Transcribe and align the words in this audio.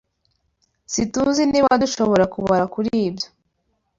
SiTUZI 0.91 1.43
niba 1.51 1.71
dushobora 1.83 2.23
kubara 2.33 2.65
kuri 2.73 2.89
ibyo. 3.07 3.27